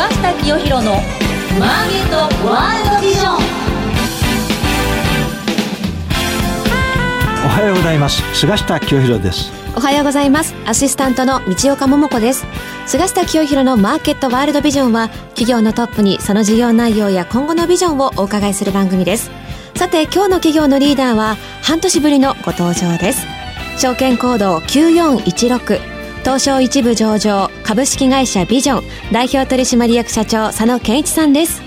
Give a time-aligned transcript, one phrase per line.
[0.00, 0.94] 菅下清弘の
[1.58, 3.36] マーケットワールドビジョン。
[7.44, 8.22] おはようございます。
[8.34, 9.52] 菅下清弘です。
[9.76, 10.54] おはようございます。
[10.64, 12.46] アシスタントの道岡桃子です。
[12.86, 19.30] 菅下清弘のマーケットワールドビジョンは企業のトップにその事業内容や今後のビジョンをお伺いする番組です。
[19.76, 23.26] さて今日の企業のリーダーは半年ぶりのご登場です。
[23.76, 31.62] 証券コード9416東証一部上場株式会社ビジョン代表取締役社長佐野健一さんです。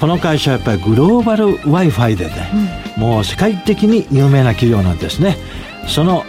[0.00, 2.50] この会社はやっぱりグローバル Wi-Fi でね、
[2.96, 5.36] うん、もう世界的に有名な企業なんですね。
[5.86, 6.24] その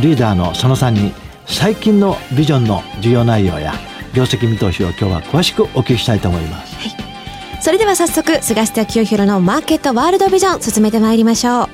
[0.00, 1.12] リーダーの佐野さんに
[1.46, 3.74] 最近のビジョンの事業内容や
[4.14, 11.68] 業績見通しを今日は詳しくお聞きしたいと思います、はい、それでは早速菅下清弘のマーケットワールドビジョン進めてまいりましょう。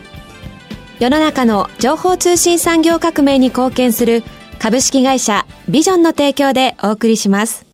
[1.01, 4.23] 世の中の情報通信産業革命に貢献する
[4.59, 7.67] 株式会社ビジョンの提供でお送りします。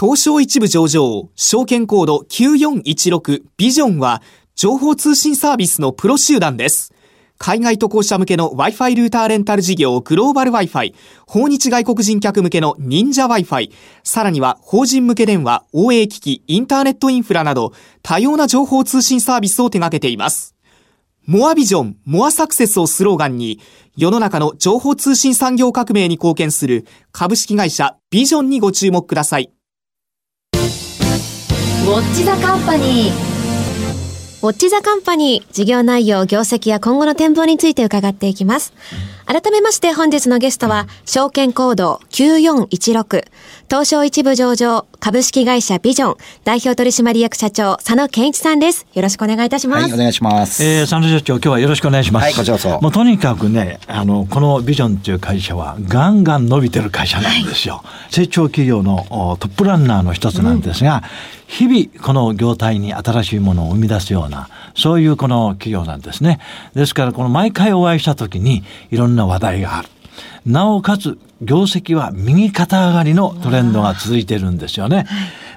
[0.00, 4.22] 東証一部上場、証券コード9416ビジョンは、
[4.54, 6.94] 情報通信サービスのプロ集団です。
[7.38, 10.94] 海外渡航者向けの Wi-Fi ルーターレンタル事業グローバル Wi-Fi、
[11.26, 13.72] 訪日外国人客向けの忍者 Wi-Fi、
[14.04, 17.72] さらには法人向け電話、応援機器、インターネットインフラなど
[18.02, 20.56] 多様な情報通信サービスを手掛けています。
[21.30, 23.60] モアビジョン、モアサクセスをスローガンに、
[23.98, 29.50] 世の中の情報通信産業革命に貢献する株式会社ビジョンにご注目ください。
[30.54, 33.38] ウォッチザカンパニー。
[34.40, 38.72] ウォッチザカンパニー、事業内容、業績や今後の展望について伺っていきます。
[39.26, 43.24] 改めまして本日のゲストは、証券コード9416、
[43.70, 48.86] 東証一部上場、株式会社ビジョン、代表取締役社長、佐野健一さんです。
[48.94, 49.82] よろしくお願いいたします。
[49.82, 50.64] はい、お願いします。
[50.64, 52.24] えー、佐野社長、今日はよろしくお願いします。
[52.24, 52.80] はい、こちらこそ。
[52.80, 57.82] もうとにかくね、あの、このビジョンという会社は、ガンガン伸びてる会社なんですよ。
[57.84, 61.02] はい、成長企業のトップランナーの一つなんですが、うん
[61.48, 66.40] 日々この業態に新しいものを生み出すような、そういうこの企業なんですね。
[66.74, 69.88] ですからこの毎回お会いした時にいろんな話題がある。
[70.48, 75.06] なおかつ業績は右肩上がりのトレンドが続いてるんですよね。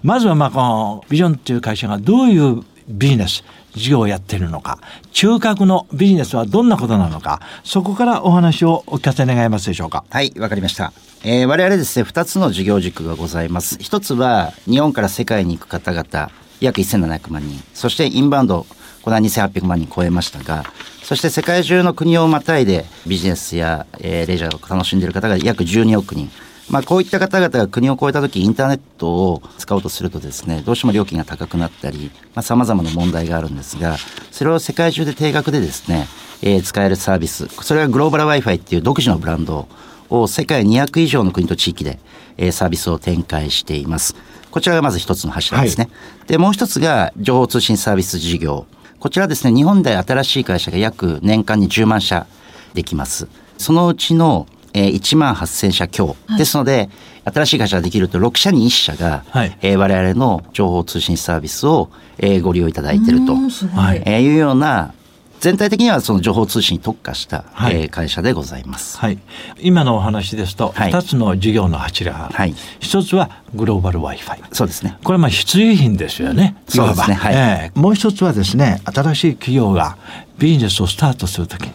[0.03, 4.79] まずはまあこのビジョンっていう会社がどういうビジネス、事業をやっているのか、
[5.13, 10.03] 中核のビジネスはどんなことなのか、そこからお話をお聞かせ願いますでしょうか。
[10.09, 10.91] はい、わかりました。
[11.23, 13.77] えー、我々ですね、二つの事業軸がございます。
[13.79, 17.63] 一つは、日本から世界に行く方々、約1700万人。
[17.73, 18.65] そしてインバウンド、
[19.01, 20.63] これは2800万人超えましたが、
[21.03, 26.29] そして世界中の国をまたいでビジネスや、えー、レジャーを楽しんでいる方が約12億人。
[26.69, 33.97] まあ、こういった方々が国を越えた時インターネットを使おうとするとですね、どうしても料金が高くなったり、まあ、様々な問題があるんですが、
[34.31, 36.07] それを世界中で定額でですね、
[36.41, 39.67] えー、使えるサービス、それはグローバル Wi-Fi っていう独自のブランド
[40.09, 41.99] を世界200以上の国と地域で、
[42.37, 44.15] えー、サービスを展開しています。
[44.49, 45.85] こちらがまず一つの柱ですね。
[45.85, 48.65] はい、で、もう一つが情報通信サービス事業。
[49.01, 52.27] こちらですね、日本で新しい会社が約年間に10万社
[52.75, 53.27] できます。
[53.57, 54.45] そのうちの、
[54.75, 56.87] えー、1万8000社強、はい、ですので、
[57.25, 61.89] 新しい会社ができると6社に1社が、はい、えー、我々の情報通信サービスを、
[62.19, 64.93] えー、ご利用いただいていると、はい、えー、いうような
[65.41, 69.17] 全体的にはその情報通信に特化した、はい、えー、会社でございます、はい、
[69.59, 74.97] 今のお話ですと2つの事業の柱が、はい、1つはグローバル Wi-Fi そうですね。
[75.03, 77.31] これはまあ必需品ですよね、そうですね、は。
[77.31, 77.35] い。
[77.35, 79.97] えー、もう一つはですね新しい企業が
[80.37, 81.71] ビジネスをスタートするときに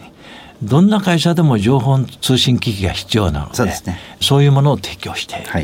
[0.63, 5.59] どんな会社でも情報通信機器が必要なのでそうです、ね、そういうものを提供していると、は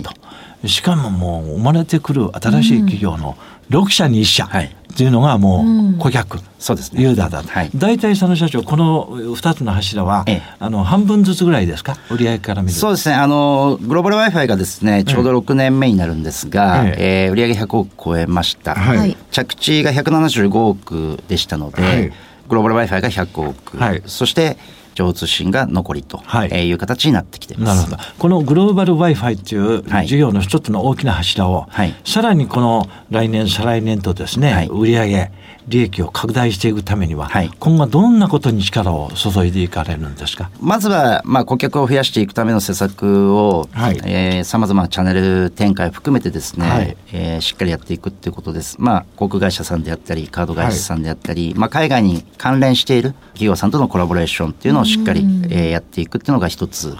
[0.63, 3.37] い、しかももう生まれてくる新しい企業の
[3.69, 5.65] 6社に1社、はいっていうのがも
[5.95, 7.01] う顧客、うん、そうですね。
[7.01, 11.97] ユーザーだ、はい、大体佐野社長この2つの柱は、ええ、あの半分ずつぐらいですか？
[12.11, 13.15] 売上から見るそうですね。
[13.15, 17.27] あのグローバル Wi-Fi がですねちょうど6年目になるんですが、ええ。
[17.27, 22.13] えー、売上100億超えました、はい、着地が175億でしたので、はい、
[22.47, 24.57] グローバル Wi-Fi が100億、はい、そして
[24.95, 26.71] 情報通信が残りとい。
[26.71, 28.13] う形になってきています、なるほど。
[28.19, 35.31] このグローバル Wi-Fi という事業の一つの大きな柱を、はい、さらにこの来年再来年とですね、はい、売上
[35.67, 40.49] 利益を拡大していくためには、はい、今後どんなことに力を注いでいかれるんですか？
[40.59, 43.67] まずは、まあ、顧客を増やしていくための施策を
[44.43, 48.75] さまざまなチャンネル展開を含めてですね、はい、えー、しっかりやっていくっていうことです。
[48.79, 56.95] まあ、航空会社さんであったりカード会社さんであったり、はい、まあ、海外に関連している企業さんとのコラボレーションっていうのをしっかり、えー、やっていくっていうのが一つ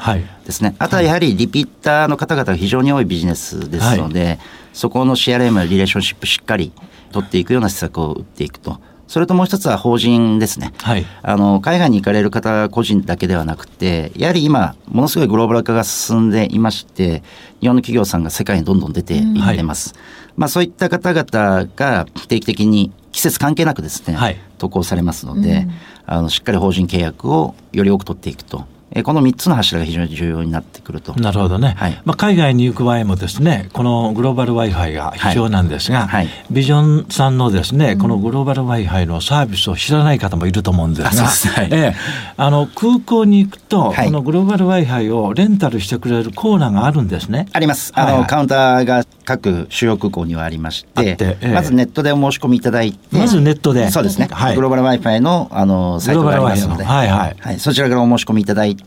[0.46, 0.76] ですね。
[0.80, 4.40] あとはやはりリピーターの方々が非常に多いビジネスですので、
[4.74, 6.72] そこの CRM リレーションシップしっかり
[7.14, 8.80] 取っていくような施策を打っていくと。
[9.08, 10.74] それともう一つは法人ですね。
[10.82, 17.22] はいあの、海外に行かれる方個人だけではなくて、やはり今、ものすごいグローバル化が進んでいまして、
[17.62, 19.94] 日本の企業さんが世界にどんどん出ていってます。
[20.36, 25.68] まあそういった方々が定期的に季節関係なくですね、はい渡航されますので、
[26.06, 28.66] あのしっかり法人契約をより多く取っていくと。
[28.96, 31.14] えーこの3つの柱が非常に重要になってくると。
[31.16, 32.02] なるほどね、はい。
[32.06, 36.30] まあ、海外に行く場合もですねこのグローバル w i f i が必要なんですが、はい。
[36.52, 41.96] ビジョンさんのですねこのグローバル w i f i のサービスを知らない方もいると思うんですがあええ
[42.38, 44.06] あの空港に行くと、はい。
[44.06, 47.48] このグローバル w i f i をレンタルしてくれるコーナーがあるんですね。
[47.52, 47.92] あります。
[47.96, 48.18] あの、はい。
[48.20, 51.54] はいカウンターが各主要空港にはありましててええ。
[51.54, 53.90] まずネットでお申し込みいただいて、まずネットで。
[53.90, 54.28] そうですね。
[54.32, 54.56] はい。
[54.56, 57.20] グローバル Wi-Fi のあのサイトがありますので、グローバル Wi-Fi の。
[57.20, 57.60] はいはい。
[57.60, 58.83] そちらからお申し込みいただいて、はい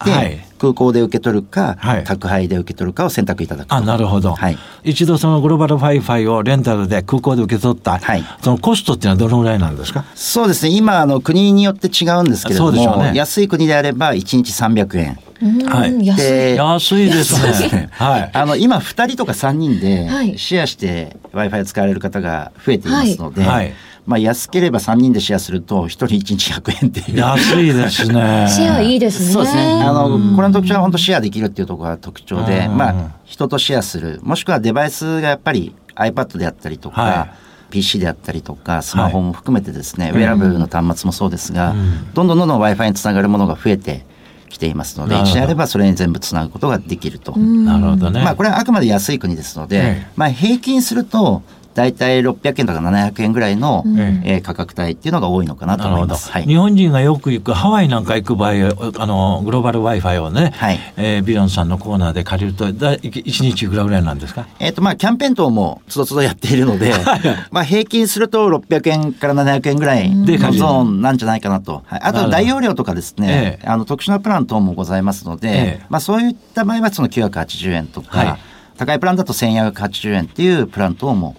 [0.59, 3.75] 空港で受け取るか、はい宅配で受け取るかを選択いただくと。
[3.75, 4.59] あなるほど、はい。
[4.85, 10.05] 一度そのグローバル w i f i をレンタルで空港で受け取った、はいそのコストっていうのはどのぐらいなんですか？
[10.15, 10.73] そうですね。
[10.75, 15.19] 今、あの、国によって違うんですけれども、そうでしょうね安い国であれば1日300円。
[15.67, 16.23] はいうん安い。
[16.23, 17.89] で安いですねね。
[17.93, 23.75] はいあの、今、2人とか3人ではいシェアして Wi-Fi を使われる方が増えていますので、はい
[24.07, 27.19] まあ、安ければ3人でシェアすると、1人1日100円っていう。
[27.19, 29.33] 安いですね シェアいいですね。
[29.33, 29.63] そうですね。
[29.63, 32.95] あの、これの特徴は本当シェアできるっていうところが特徴で、うんまあ、
[33.25, 34.21] 人とシェアする。
[34.23, 44.07] もしくはデバイスがやっぱり iPad であったりとか、はい PC であったりとか、スマホも含めてですね、はいウェアラブルの端末もそうですが、うんどんどんどんどん Wi-Fi につながるものが増えて
[44.49, 47.37] きていますので、一であればそれに全部つなぐことができると。
[47.37, 48.23] なるほどね。
[48.23, 51.43] まあこれはあくまで安い国ですので、ええまあ平均すると
[51.77, 56.31] 大体600円とか700円ぐらいの、ええー価格帯っていうのが多いのかなとなるほど、思います。
[56.31, 56.45] はい。
[56.45, 58.53] 日本人がよく行くハワイなんか行く場合
[58.99, 60.79] あのグローバル w i f i をね、はい。
[60.97, 64.47] えービヨンさんのコーナーで借りるとだ1日いくらぐらいなんですか？
[64.59, 66.93] えっ、とまあキャンペーン等もつどつどやっているので、
[67.51, 71.83] まあ平均すると600円から700円ぐらいでのゾーンなんじゃないかなと。
[71.87, 73.69] はい、あと大容量とかですね、ええ。
[73.69, 75.53] あの特殊なプラン等もございますので、え
[75.83, 75.87] え。
[75.91, 78.39] まあそういった場合はその980円とか、はい。
[78.79, 81.35] 高いプランだと1480円っていうプラン等も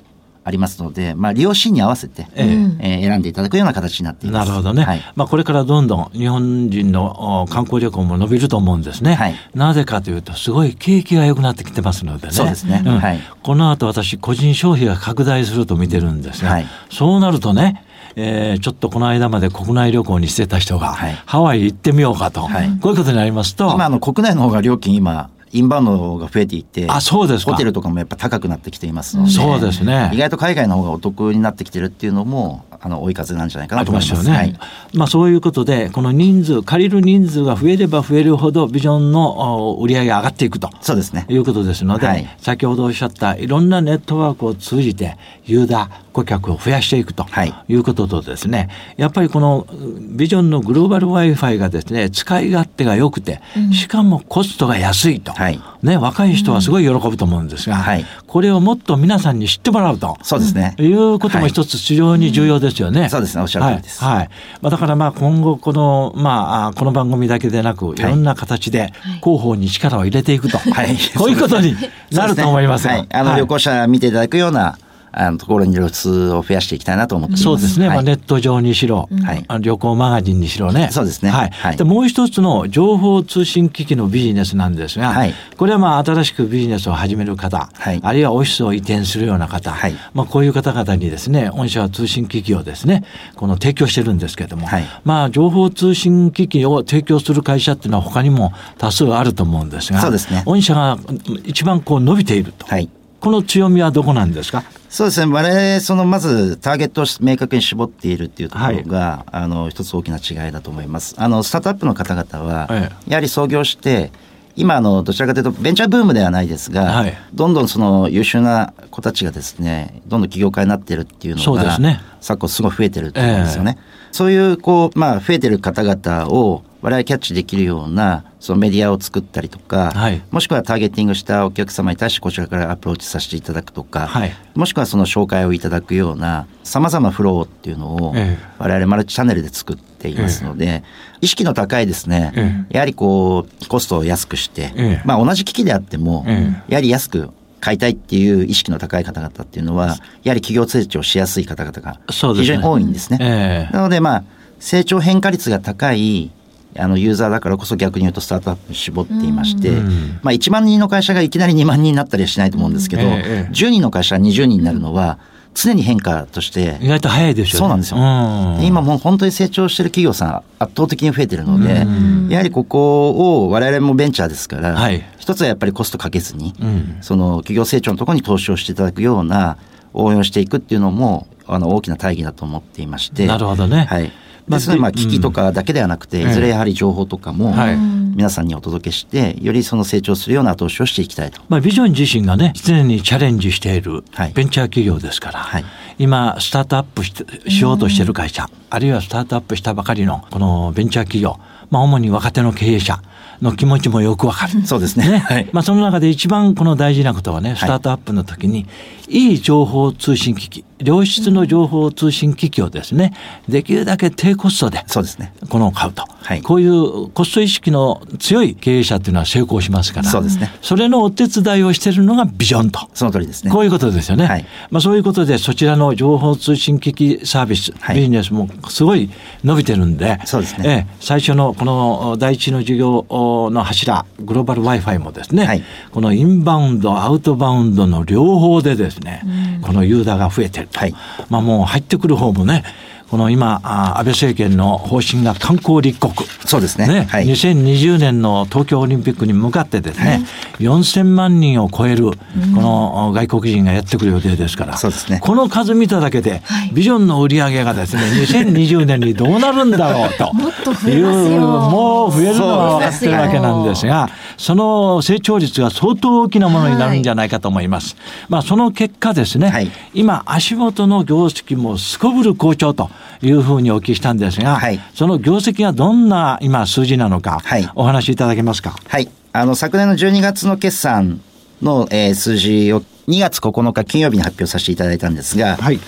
[0.47, 2.45] ありますので、まあ利用シーンに合わせて、え
[2.79, 3.01] え。
[3.01, 4.47] えー選んでいただくような形になっています。
[4.47, 5.01] なるほどね、はい。
[5.15, 9.35] まあ、これからどんどん日本人のお観光旅行も伸びると思うんですね、はい。
[9.53, 12.33] なぜかというとすごい景気が良くなってきてますのでね。
[12.33, 12.79] そうですね。
[12.79, 12.85] ん。
[12.85, 13.19] はい。
[13.43, 16.65] この後私個人消費が拡大すると見てるんですが、はい。
[16.89, 17.83] そうなるとね
[18.15, 21.17] えーちょっとこの間まで国内旅行にしてた人が、はい。
[21.25, 22.69] ハワイ行ってみようかと、はい。
[22.81, 27.51] こういうことになりますと今あの国内の方が料金今インバウンドが増えていてあそうですか。
[27.51, 30.11] ホテルとかもやっぱ高くなってきていますので、そうですね。
[30.13, 34.21] 意外と海外の方がお得になってきてるっていうのもあの追い風なんじゃないかなあと思います。
[34.21, 34.37] りまね。
[34.37, 34.59] はい。
[34.93, 40.69] まあそういうことでこの人数借りる人数が増えれば増えるほどビジョンのお売り上げが上がっていくと。
[40.81, 41.25] そうですね。
[41.29, 42.37] いうことですので、はい。
[42.39, 47.53] 先ほどおっしゃったいろんなネットワークを通じてユーザー顧客を増やしていくとはい。
[47.67, 49.67] いうこととですね、やっぱりこの
[50.15, 53.41] ビジョンのグローバル Wi-Fi がですね使い勝手が良くて、
[53.71, 55.59] しかもコストが安いと、はい。
[55.83, 58.05] ね、若い人はすごい喜ぶと思うんですが、はい。
[58.25, 60.17] これをもっと皆さんに知ってもらうと。
[60.23, 63.09] そうですね、いうことも一つ非常に重要ですよね。
[63.09, 63.41] そうですね。
[63.41, 64.03] おっしゃる通りです。
[64.03, 64.17] はい。
[64.17, 64.29] はい。
[64.61, 68.01] まあ、だからまあ今後この、まああ、この番組だけでなく、い。
[68.01, 68.91] ろんな形で
[69.23, 70.57] 広報に力を入れていくと。
[70.57, 70.97] はい。
[71.15, 71.75] こういうことに
[72.11, 72.93] なると思いますが。
[72.93, 73.39] はい、あの、はい。
[73.39, 74.77] 旅行者見ていただくような
[75.19, 77.43] あのところに露出を増やしていきたいなと思っています。
[77.43, 77.97] そうですね、はい。
[77.97, 79.45] まあ、ネット上にしろ、はい。
[79.61, 80.89] 旅行マガジンにしろね。
[80.91, 81.31] そうですね。
[81.31, 81.49] はい。
[81.49, 81.77] はい。
[81.77, 85.33] でもう一つの情報通信機器のビジネスなんですが、はい。
[85.57, 87.99] これはまあ新しくビジネスを始める方、はい。
[88.03, 89.95] あるいはオフィスを移転するような方、はい。
[90.13, 93.03] まあ、こういう方々にですね、御社は通信機器をですね、
[93.35, 94.85] この提供してるんですけれども、はい。
[95.03, 100.43] まあ情報通信機器を提供する会社っていうのは他にも多数あると思うんですが、そうですね。
[100.45, 100.99] 御社が
[101.43, 102.67] 一番こう伸びていると。
[102.67, 104.63] はいこの強みはどこなんですか？
[104.89, 105.31] そうですね。
[105.31, 111.15] 我々、その、まず、ターゲットを明確に絞っているっていうところが、あの、一つ大きな違いだと思います。
[111.17, 114.11] あの、スタートアップの方々は、えやはり創業して、
[114.55, 123.77] 今、あの、どちらかというと、ベンチャーブームではないですが、はいどんどんその優秀な子たちがですね、どんどん起業家になってるっていうのが、ね昨今すごい増えてると思うんですよね。
[124.11, 130.21] そういう、こう、まあ、増えてる方々を、我々キャッチできるような、そのメディアを作ったりとか、はい。
[130.29, 134.33] もしくはターゲティングしたお客様に対してこちらからアプローチさせていただくとか、はい。
[134.55, 138.45] もしくはその紹介をいただくようなさまざまなフローっていうのをええ。
[138.59, 140.83] 我々マルチチャンネルで作っていますので、
[141.21, 145.01] 意識の高いですね、えやはりこうコストを安くして、ええ。
[145.03, 153.17] まあ同じ機器であっても、えやはり安く買いたいっていう意識の高い方々っていうのはやはり企業成長しやすい方々が非常に多いんですね。
[153.19, 153.73] ええ。
[153.73, 154.23] なのでまあ
[154.59, 156.31] 成長変化率が高い
[156.77, 160.19] あのユーザーだからこそ逆に言うとスタートアップに絞っていまして、うん。
[160.23, 163.51] まあ、1万人の会社がいきなり2万人になったりはしないと思うんですけど、うんええええ。
[163.51, 165.19] 10人の会社が20人になるのは
[165.53, 167.59] 常に変化として意外と早いですよね。
[167.59, 167.97] そうなんですよ。
[167.97, 168.65] うん。
[168.65, 171.85] 今もう本当に成長してる企業さん圧倒的に増えてるので、
[172.31, 175.03] やはりここを我々もベンチャーですから、はい。
[175.17, 176.97] 一つはやっぱりコストかけずに、うん。
[177.01, 179.57] その企業成長のところに投資をしていただくような
[179.93, 183.85] 応援をしていくっていうのもあの大きな大義だと思っていましてなるほどね。
[183.89, 184.11] はい
[184.47, 186.29] まあですのでまあで機器とかだけではなくて、うん。
[186.31, 187.77] いずれやはり情報とかもはい。
[188.17, 191.39] 皆さんにお届けしてよりその成長するような投資をしていきたいと。
[191.49, 194.31] まあ、ビジョン自身がね、常にチャレンジしているはい。
[194.33, 195.65] ベンチャー企業ですから、はい。
[195.99, 197.13] 今、スタートアップし
[197.61, 201.39] ようとしている会社、あるいはスタートアップしたばかりのこのベンチャー企業、
[201.69, 202.99] まあ、主に若手の経営者
[203.41, 204.65] の気持ちもよくわかる。
[204.65, 205.19] そうですね。
[205.19, 205.49] はい。
[205.51, 208.65] まあ、その中で一番この大事なことはね、スタートアップの時に、
[209.09, 213.13] いい情報通信機器、良質の情報通信機器をですね、
[213.47, 215.33] できるだけ低コストで、そうですね。
[215.49, 216.41] このを買うと、はい。
[216.41, 220.51] こういうコスト意識の強い経営者っていうのは成功しますから、そうですね。
[220.61, 222.89] それのお手伝いをしているのがビジョンと。
[222.93, 223.51] その通りですね。
[223.51, 224.25] こういうことですよね。
[224.25, 224.45] はい。
[224.69, 227.95] まあそういうことでそちらの情報通信機器サービス、はい。
[227.95, 229.09] ビジネスもすごい
[229.43, 230.63] 伸びてるんで、そうですね。
[230.67, 233.05] ええ最初のこの第一の事業
[233.51, 235.63] の柱、グローバル Wi-Fi もですね、はい。
[235.91, 239.23] このインバウンド、アウトバウンドの両方でですね、
[239.61, 240.79] このユーザーが増えてると。
[240.79, 240.93] はい。
[241.29, 242.63] まあもう入ってくる方もね、
[243.09, 246.13] この今、あ安倍政権の方針が観光立国。
[246.45, 246.87] そうですね。
[246.87, 247.25] ね、はい。
[247.25, 250.25] 2020年の東京オリンピックに向かってですね、
[250.59, 252.17] 4000万人を超えるこ
[252.61, 255.19] の外国人がやってくる予定ですから、そうですね。
[255.21, 256.41] この数見ただけで、
[256.73, 260.31] ビジョンの売り上げがですね、2020年にどうなるんだろうと。
[260.35, 261.31] もっと増えますよ。
[261.31, 267.95] いうもう増えるのは分かってるわけなんですが、その成長率が相当大きなものになるんじゃないかと思います。
[268.29, 272.89] まあその結果ですね、はい今足元の業績もすこぶる好調と
[273.21, 278.75] いうふうにお聞きしたんですが、はいその業績がどんな今数字なのか、はいお話しいただけますか？
[278.87, 279.09] はい。
[279.33, 281.21] あの、昨年の12月の決算
[281.61, 285.79] の、えー数字を2月9日金曜日に発表させていただいたんですが、はい。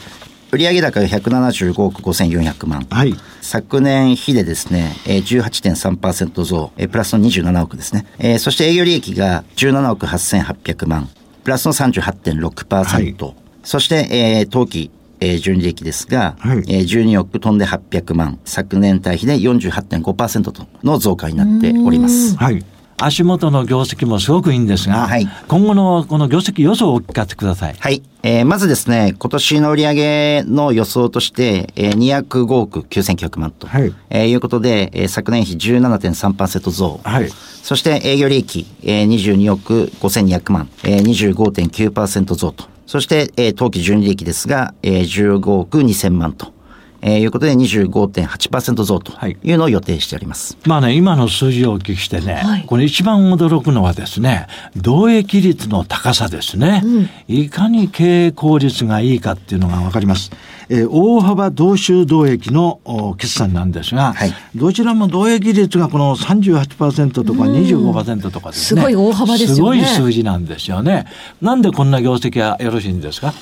[0.51, 2.85] 売上高が175億5400万。
[2.89, 3.13] はい。
[3.41, 8.05] 昨年比でですね、えー、18.3%増、えープラスの27億ですね。
[8.17, 11.09] えーそして営業利益が17億8800万、
[11.43, 13.33] プラスの38.6%。
[13.63, 14.89] そして、えー当期、
[15.19, 22.35] えー純利益ですが、はいえー12億飛んで800万、昨年対比で48.5%との増加になっております。
[22.37, 22.63] はい。
[23.01, 27.75] 足元の業績もすごくいいんですが、はい今後のこの業績予想をお聞かせください。
[27.79, 28.03] はい。
[28.23, 36.99] えーまずですね、今年の売上の予想として、えー、205億9900万と、はいえーいうことで、えー昨年比17.3%増。
[37.03, 37.29] はい。
[37.63, 42.65] そして営業利益、えー、22億5200万、えー、25.9%増と。
[42.85, 46.58] そして、えー当期純利益ですが、えー、15億2000万と。
[47.01, 50.57] えーいうことで25.8%増とはいいうのを予定しております。
[50.65, 56.83] まあね、今の数字をお聞きしてね、はいこれ一番驚くのはですね、同益率の高さですね。
[57.27, 60.31] いかに経営効率がいいかっていうのがわかります。
[60.69, 68.81] えー大幅同収同益のお決算なんですが、はいどちらも同益率がこの38%とか25%とかですね。
[68.81, 71.05] すごい大幅ですよねすごい数字なんですよね。
[71.41, 73.33] なんでこんな業績がよろしいんですか？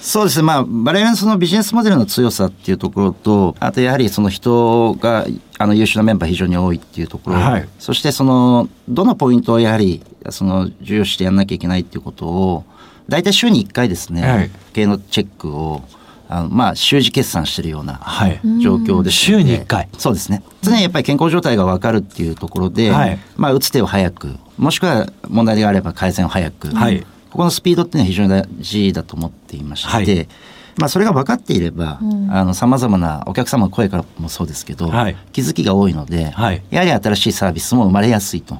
[0.00, 0.42] そうですね。
[0.44, 5.26] まあ、我々のそのビジネスモデルの強さっていうところと、あとやはりその人が、
[5.58, 7.68] あの優秀なメンバー非常に多いっていうところ、はい。
[7.78, 12.64] そしてその、どのポイントをやはり、その、重要視してやんなきゃいけないっていうことを、
[13.08, 14.50] 大体週に1回ですね、はい。
[14.72, 15.82] 経営のチェックを、
[16.28, 18.40] あのまあ、週次決算してるようなはい。
[18.60, 19.88] 状況です週に一回。
[19.96, 20.42] そうですね。
[20.62, 23.18] 常にやっぱり健康状態が分かるっていうところで、はい。
[23.36, 27.04] まあ、打つ手を早く、もしくは問題があれば改善を早く、はい
[27.38, 30.28] ここのスピードっていうのは非常に大事だと思っていまして、はい。
[30.76, 35.16] まあ、それが分かっていれば、あの、様々なお客様の声からもそうですけど、はい。
[35.32, 36.64] 気づきが多いので、はい。
[36.70, 38.58] やはり新しいサービスも生まれやすいと、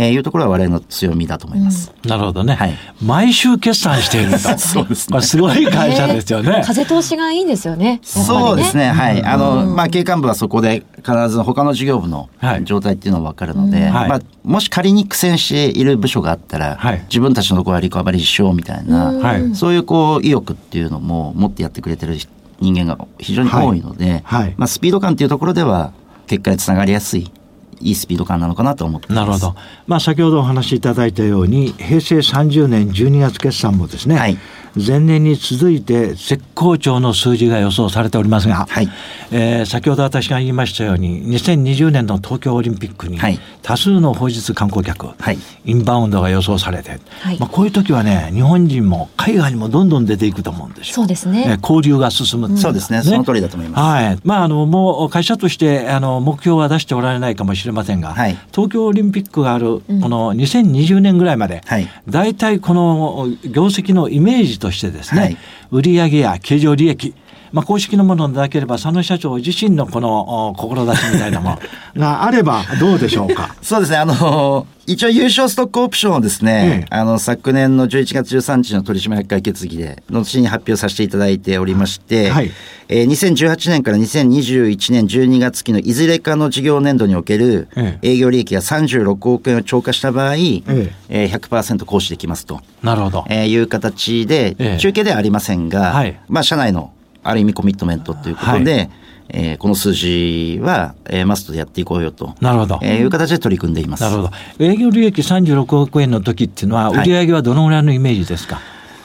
[0.00, 1.92] えーいうところは我々の強みだと思います。
[2.04, 2.54] なるほどね。
[2.54, 2.74] はい。
[3.02, 4.38] 毎週決算していると。
[4.56, 5.20] そうですね。
[5.20, 6.62] すごい会社ですよね。
[6.64, 7.84] 風通しがいいんですよね。
[7.86, 9.24] やっぱりそうですね、はい。
[9.24, 12.64] あの、まあ、経営幹部はそこで必ず他の事業部のはい。
[12.64, 14.08] 状態っていうのは分かるので、はい。
[14.08, 17.02] まあ、もし仮に苦戦している部署があったら、はい。
[17.08, 19.54] 自分たちのところはリカバリーしようみたいな、はい。
[19.56, 22.16] そういうこう、意欲っていうのも持ってやってくれてる
[22.60, 24.42] 人間が非常に多いので、はい。
[24.42, 24.54] はい。
[24.56, 25.90] まあ、スピード感っていうところでは、
[26.28, 27.32] 結果につながりやすい、
[27.80, 29.12] いいスピード感なのかなと思って。
[29.12, 29.54] なるほど。
[29.86, 34.38] まあ先ほどお話しいただいたように、平成30年12月決算もですね、はい
[34.74, 38.88] 前年に続いて絶好調の数字が予想されておりますが、はい。
[39.30, 43.38] えー先ほど私が言いましたように、2020年の東京オリンピックにはい。
[43.62, 45.38] 多数の訪日観光客、はい。
[45.64, 47.38] インバウンドが予想されて、はい。
[47.38, 50.94] まあこういう時はね、日本人も海外にもどんどん出ていくと思うんですよ。
[50.94, 51.44] そうですね。
[51.46, 53.02] えー交流が進むっていのはそうですね。
[53.02, 53.80] その通りだと思います。
[53.80, 54.18] はい。
[54.24, 58.38] まあ、あの、もう会社として、あの、目標は出しておられないかもしれませんが、はい。
[58.52, 61.88] 東京オリンピックがある、この2020年ぐらいまで、はい。
[62.08, 65.36] 大体この業績のイメージ示としてですね、はい。
[65.70, 67.14] 売上や経常利益、
[67.52, 71.58] まあ、公式のものでなければ佐野社長自身のこのお志みたいなもの。
[71.98, 73.54] があればどうでしょうか？
[73.62, 73.96] そうですね。
[73.98, 76.96] あの、一応優勝ストックオプションをですね、ええ。
[76.96, 82.50] あの、昨年の11月13日の取締役会決議で、後に発表させていただいておりまして、はい。
[82.90, 90.92] えー2018年から2021年12月期のいずれかの事業年度におけるえ営業利益が36億円を超過した場合、ええ。
[91.08, 93.24] えー100%行使できますと、なるほど。
[93.28, 94.78] えーいう形で、ええ。
[94.78, 96.18] 中継ではありませんが、はい。
[96.28, 98.88] まあ、社内のある意味コミットメントということで、は
[99.30, 102.34] えーこの数字は、えーマストでやっていこうよと。
[102.40, 102.78] なるほど。
[102.82, 104.02] えーいう形で取り組んでいます。
[104.02, 104.30] なるほど。
[104.58, 108.60] 営業利益36億円の時っていうのは、はい売上はどのぐらいのイメージですか、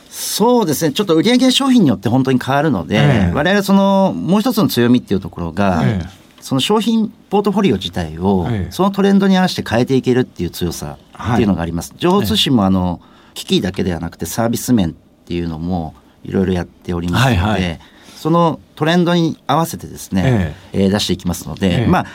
[0.10, 0.94] そうですね。
[0.94, 11.94] ちょっと売上商品によって本当に変わるので、ええ我々その、もう一つの強みっていうところが、ええその商品ポートフォリオ自体を、ええそのトレンドに合わせて変えていけるっていう強さっていうのがあります。
[11.98, 13.02] 情報通信もあの、
[13.34, 14.94] 機器だけではなくてサービス面っ
[15.26, 17.80] ていうのもいろいろやっておりますので、はいはい
[18.24, 21.88] そのトレンドに合わせてですね、えー出していきますので、ええ。
[21.88, 22.06] まあ、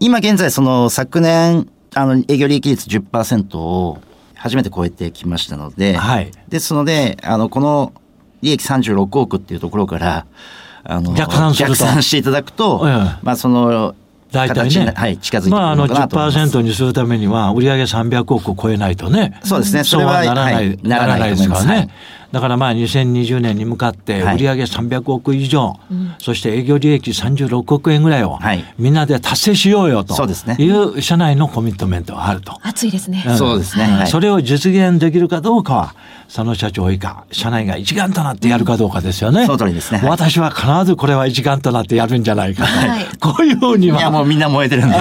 [0.00, 3.98] 今現在その昨年、あの、営業利益率10%を
[4.34, 6.32] 初めて超えてきましたので、はい。
[6.48, 7.92] ですので、あの、この
[8.40, 10.26] 利益36億っていうところから、
[10.84, 12.92] あの、逆算逆算していただくと、ええ。
[13.22, 13.94] まあ、その、
[14.32, 16.56] 大体ね、はい、近づいてくるまあ、あののかなと思います。
[16.56, 19.84] 10%にするためには、売上300億を超えないとね、そうですね。
[19.84, 21.90] それはならない、はいならないですからね。
[22.32, 25.76] だからまあ2020年に向かってはい売上300億以上、
[26.18, 32.58] そして営業利益36億円ぐらいをはいみんなで達成しようよとそうですねいう社内のコミットメントがあると。
[32.62, 33.24] 熱いですね。
[33.26, 35.94] んそうですねはいそれを実現できるかどうかは、
[36.26, 39.46] 佐野社長以下、社内が一丸となってやるかどうかですよね。
[39.46, 42.70] その通りですねはい私は必ずこれは一丸となってやるんじゃないかと。
[42.70, 43.98] はいこういうふうには。
[43.98, 44.96] いや、もうみんな燃えてるんで。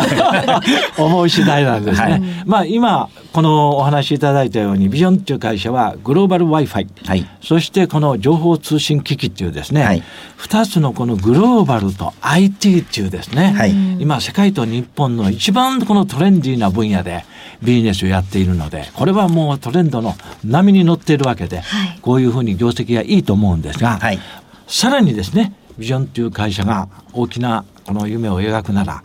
[0.97, 2.11] 思う次第なんですね。
[2.11, 10.03] はいまあ今このお話しいただいたようにビジョンという会社はグローバル Wi-Fi、はいそしてこの情報通信機器っていうですね、はい。
[10.37, 13.71] 2つのこのグローバルと IT っていうですね、はい。
[14.01, 17.25] 今世界と日本の一番このトレンディーな分野で
[17.61, 21.99] ビジネスをやっているのでこれはもうトレンドの波に乗っているわけで、はい。
[22.01, 24.19] こういうふうに業績がいいと思うんですが、はい。
[24.67, 29.03] さらにですねビジョンという会社が大きなこの夢を描くなら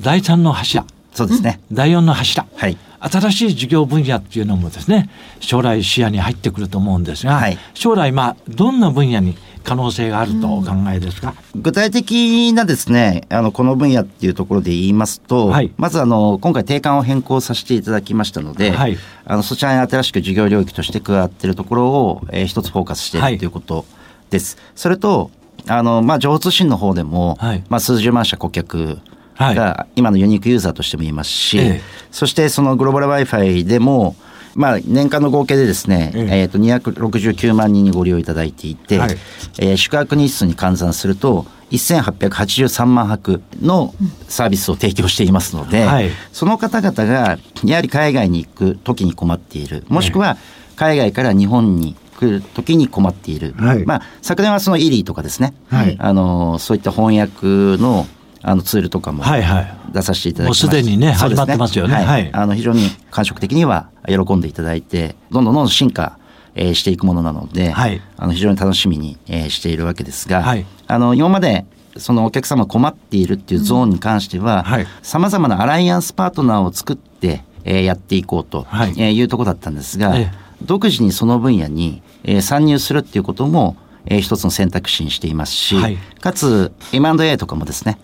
[0.00, 0.84] 第三の柱。
[1.14, 1.60] そうですね。
[1.72, 7.58] 第4の柱、はい新しい事業分野っていうのもですね将来視野に入ってくると思うんですが、はい。
[7.74, 15.70] 将来まあどんな分野に可能性があるとお考えですか、具体的なですね、あの、この分野っていうところで言いますと、はい。
[15.76, 18.96] まずあの、今回定款を変更させていただきましたので、はい。
[19.26, 23.38] あの、そちらに新しく事業領域として加わっているところを、えー一つフォーカスしている、はい。
[23.38, 23.84] ということ
[24.30, 24.56] です。
[24.74, 25.30] それと、
[25.66, 27.64] あの、まあ、情報通信の方でも、はい。
[27.68, 28.98] まあ、数十万社顧客はい
[29.38, 31.80] が今のユニークユーザーとしてもいますし、ええ。
[32.10, 34.16] そしてそのグローバル Wi-Fi でも、
[34.54, 36.40] まあ、年間の合計でですね、ええ。
[36.40, 39.16] えーと269万人にご利用いただいていて、はい。
[39.58, 43.94] えー宿泊日数に換算すると1883万泊の
[44.28, 46.10] サービスを提供していますので、はい。
[46.32, 49.84] その方々がやはり海外に行く時に困っている。
[49.88, 50.36] もしくは
[50.76, 53.84] 海外から日本に来る時に困っている、はい。
[53.84, 55.96] まあ、昨年はそのイリーとかですね、はい。
[56.00, 57.46] あのそういった翻訳
[57.80, 58.06] の
[58.42, 59.74] あのツールとかもはいはい。
[59.92, 60.66] 出させていただきました。
[60.66, 61.94] もうすでにねそう始まってますよね。
[61.94, 62.06] はい。
[62.06, 62.30] はい。
[62.32, 66.18] あの非常に感触的には喜んでいただいてどんどんどんどん進化、
[66.54, 68.00] えーしていくものなので、はい。
[68.16, 70.64] あの非常に楽しみに、えーしているわけですが、はい。
[70.86, 74.86] あの今までそのお客様が困っているっていうゾーンに関してははい。
[75.02, 78.92] さまざまなアライアンスパートナーを作って、えーやっていこうと、はい。
[78.92, 80.38] いえーいうところだったんですが、ええ。
[80.62, 85.96] 独自にその分野に、えー参入するっていうことも、えー一つの選択肢にしていますし、はい。
[86.20, 87.98] かつ M&A とかもですね、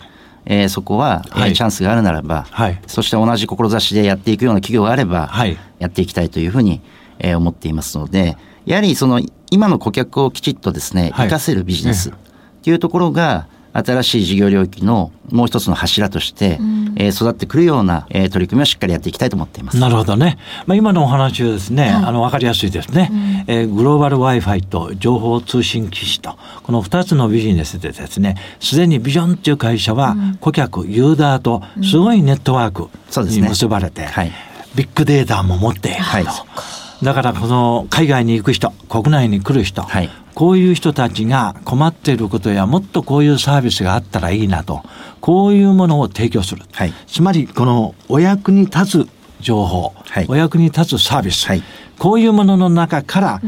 [0.46, 2.80] えーそこは、えーはいチャンスがあるならば、はい。
[2.86, 5.56] そして同じ志でやっていくような企業があれば、はい。
[5.78, 6.80] やっていきたいというふうに、
[7.18, 11.12] えー思っていますのでやはりその今の顧客をきちっとですねはい。
[11.12, 12.12] 活かせるビジネスっ
[12.62, 16.58] ていうところが新しい事業領域のもう一つの柱として、
[16.96, 19.78] えー育ってくるような、えー取り組みをしっかりやっていきたいと思っています。
[19.78, 20.38] なるほどね。
[20.66, 23.44] まあ、今のお話はですね、あの、わかりやすいですね。
[23.48, 34.32] えーグローバル Wi-Fi と情報通信機器と、この二つのビジネスでですね、すでにビジョンっていう会社は、顧客、ユーザーと、すごいネットワークにそうですね結ばれて、はい
[34.74, 36.02] ビッグデータも持っていると。
[36.02, 36.24] はい
[37.04, 40.10] だから、この海外に行く人、国内に来る人、はい。
[40.34, 44.82] こういう人たちが困っていることや、もっとこういうサービスがあったらいいなと、
[45.20, 46.62] こういうものを提供する。
[46.72, 46.94] はい。
[47.06, 49.08] つまり、このお役に立つ
[49.40, 50.26] 情報、はい。
[50.28, 51.62] お役に立つサービス、はい。
[51.98, 53.42] こういうものの中から、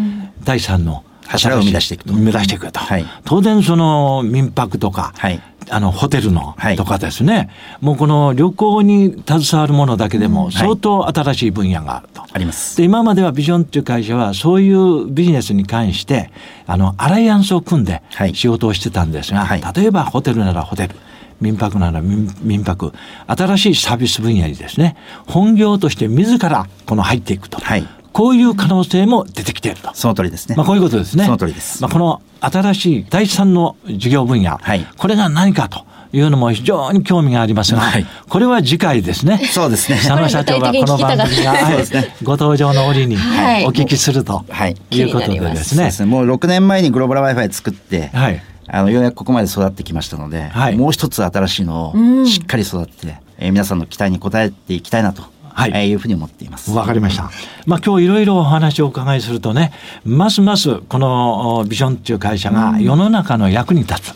[0.44, 2.12] 第三の柱を生み出していくと。
[2.12, 2.78] 生み出していくと。
[2.78, 3.06] はい。
[3.24, 5.40] 当然、その民泊とか、はい
[5.70, 6.76] あのホテルのはい。
[6.76, 7.50] とかですね、
[7.81, 12.22] もうこの旅行に携わるものだけでも相当新しい分野があると。
[12.33, 12.76] あります。
[12.76, 16.31] で今まではビジョンっていう会社はそういうビジネスに関して
[16.66, 18.35] あのアライアンスを組んではい。
[18.35, 19.62] 仕事をしてたんですが、はい。
[19.74, 20.94] 例えばホテルならホテル
[21.40, 22.92] 民泊なら民民泊
[23.26, 29.90] 新しいサービス分野にですね本業として自らこの入っていくと、はいこういう可能性も出てきていると。
[29.92, 30.57] その通りですね。
[30.57, 31.26] まあ、こういうことですね。
[31.26, 39.38] その通りですまあ、この新しい第三の事業分野、はいこれが何かというのも非常に興味がありますが、はいこれは次回ですね。
[39.52, 39.98] そうですね。
[39.98, 45.90] 佐野社長がこの番組が、はいそうですねご登場の折にはいお聞きすると、はいい、うことでですね。
[45.90, 46.11] すね。
[46.11, 48.42] もう6年前にグローバル Wi-Fi 作って、はい。
[48.68, 55.22] あの、ようやくここまで育ってきましたので、はいもう一つ新しいのをしっかり育てて、えー皆さんの期待に応えていきたいなと、
[55.56, 55.70] はい。
[55.74, 56.70] えーいうふうに思っています。
[56.70, 57.30] わかりました。
[57.64, 59.72] まあ今日いろいろお話をお伺いするとね、
[60.04, 64.14] ますますこのおビジョンっていう会社が世の中の役に立つ、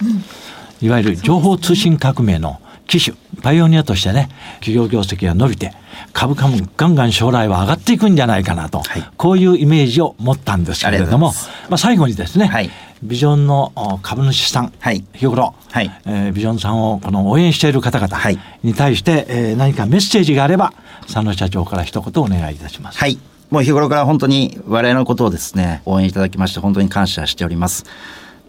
[0.82, 5.72] いわゆる情報通信革命の機種、パイオニアとしてね、企業業績が伸びて、
[6.12, 9.04] 株価もガンガン将来は上がっていくんじゃないかなと、はい。
[9.16, 11.48] こういうイメージを持ったんですけれども、ます。
[11.70, 12.70] まあ最後にですね、はい
[13.02, 20.74] ビジョンのお株主さん、はい日頃、はいえービジョンさんをこの応援している方々はいに対して、えー何かメッセージがあれば、
[21.06, 22.98] 佐野社長から一言お願いいたします。
[22.98, 23.18] はい。
[23.50, 27.84] もう日頃から本当に我々のことをですね、応援いただきまして本当に感謝しております。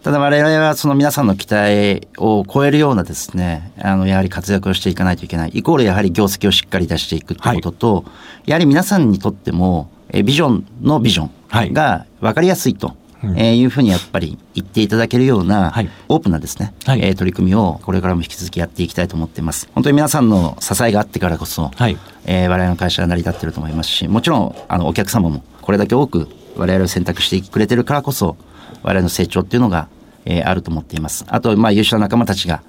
[0.02, 5.50] ただ我々はその皆さんの期待を超えるようなですね、あの、やはり活躍をしていかないといけない。
[5.54, 8.04] イコールやはり業績をしっかり出していくってことと、
[8.44, 12.94] やはり皆さんにとっても、えビジョンのビジョはいンが分かりやすいと。
[13.24, 19.68] うんえーいうふうにやっぱり言っていただけるような、はいオープンなですね、はいえー取り組みをこれからも引き続きやっていきたいと思っています。
[19.74, 28.36] 本当に皆さんの支えがあってからこそ、はいえー我々の会社は成り立ってると思いますし、もちろん、あの、お客様もこれだけ多く我々を選択してくれてるからこそ、
[28.82, 29.88] 我々の成長っていうのが、
[30.24, 31.24] えーあると思っています。
[31.28, 32.62] あと、まあ、優秀な仲間たちが、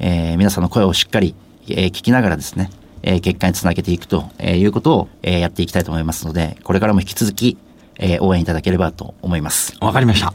[0.00, 1.34] えー皆さんの声をしっかり、
[1.68, 2.70] えー聞きながらですね、
[3.02, 7.56] えー結果につなげていくと、えーいうことを、えーやっていきたいと思いますので、これからも引き続き、
[8.02, 9.76] えー応援いただければと思います。
[9.80, 10.32] わかりました。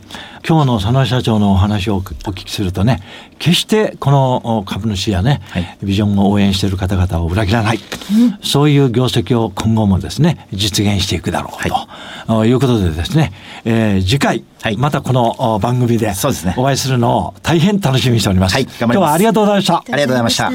[0.48, 3.02] 今日の佐野社長のお話をお聞きするとね、
[3.40, 7.80] 決してこのお株主やね、はいビジョンを応援している方々を裏切らない、
[8.44, 13.34] そういう業績を今後もですね、実現していくだろうと、い、うことでですね、
[13.66, 18.54] えー次回、はいまたこのお番組でそうですねお会いするのを大変楽しみにしております。
[18.54, 19.78] はい頑張ります今日はありがとうございました。
[19.78, 20.52] ありがとうございました。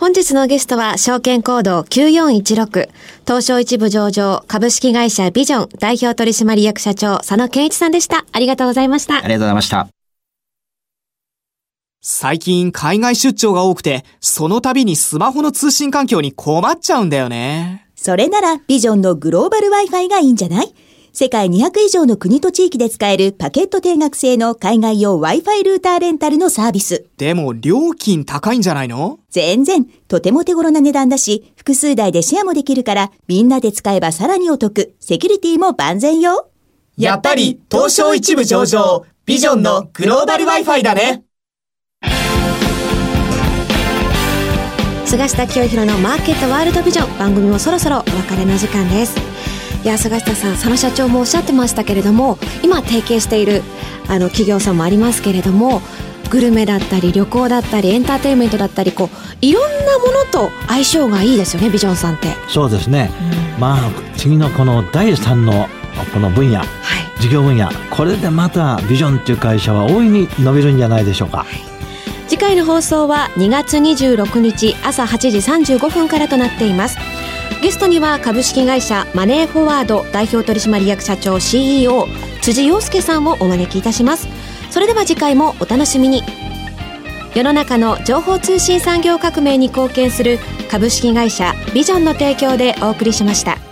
[0.00, 2.88] 本日のゲストは証券コード9416
[3.26, 8.24] 東証一部上場株式会社ビジョン代表取締役社長佐野健一さんでした。
[8.32, 9.24] ありがとうございましたあり。
[9.24, 9.88] がとうございました。
[12.00, 17.86] 最近海外出張が多くて、その度にスマホの通信環境に困っちゃうんだよね。
[17.94, 20.74] それならビジョンのグローバル Wi-Fi がいいんじゃない？
[21.12, 27.06] 世界200以上の国と地域で使えるパケット定額制の海外用 Wi-Fi ルーターレンタルのサービス。
[27.16, 29.18] でも料金高いんじゃないの？
[29.30, 34.94] 全然、とても手頃な値段だし、複数台でシェアもできるから、みんなで使えばさらにお得。
[35.00, 36.48] セキュリティも万全よ。
[36.96, 41.24] やっぱり東証一部上場、ビジョンのグローバル Wi-Fi だね。
[45.06, 49.16] 菅下清弘のマーケットワールドビジョン番組もそろそろお別れの時間です
[49.82, 53.62] いや菅下さん佐野社長もおっしゃってましたけれども今提携している
[54.08, 55.80] あの企業さんもありますけれども
[56.30, 59.08] グルメだったり旅行だったりエンターテインメントだったりこう
[59.40, 62.28] いろんなものと相性がいいですよねビジョンさんって。
[62.48, 63.10] そうですね。
[63.58, 65.68] まあ、次のこの第三の
[66.12, 66.66] この分野、はい。
[67.20, 71.44] 事業分野、これでまたビジョンっていう会社は大いに伸びるんじゃないでしょうか。
[72.28, 75.38] 次回の放送は2月26日朝8時
[75.76, 76.96] 35分からとなっています
[77.62, 82.06] ゲストには株式会社マネーフォワード代表取締役社長 CEO
[82.40, 84.28] 辻洋介さんをお招きいたします。
[84.70, 86.22] それでは次回もお楽しみに。
[87.34, 90.38] 世の中の情報通信産業革命に貢献する
[90.70, 93.69] 株式会社ビジョンの提供でお送りしました。